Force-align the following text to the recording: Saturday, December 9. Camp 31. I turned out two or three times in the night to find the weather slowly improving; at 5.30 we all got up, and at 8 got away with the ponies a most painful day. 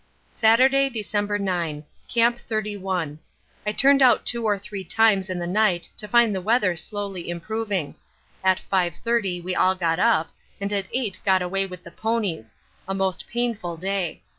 Saturday, 0.31 0.89
December 0.89 1.37
9. 1.37 1.83
Camp 2.07 2.39
31. 2.39 3.19
I 3.67 3.71
turned 3.71 4.01
out 4.01 4.25
two 4.25 4.45
or 4.45 4.57
three 4.57 4.83
times 4.83 5.29
in 5.29 5.37
the 5.37 5.45
night 5.45 5.87
to 5.95 6.07
find 6.07 6.33
the 6.33 6.41
weather 6.41 6.75
slowly 6.75 7.29
improving; 7.29 7.93
at 8.43 8.59
5.30 8.59 9.43
we 9.43 9.53
all 9.55 9.75
got 9.75 9.99
up, 9.99 10.31
and 10.59 10.73
at 10.73 10.87
8 10.91 11.19
got 11.23 11.43
away 11.43 11.67
with 11.67 11.83
the 11.83 11.91
ponies 11.91 12.55
a 12.87 12.95
most 12.95 13.27
painful 13.27 13.77
day. 13.77 14.23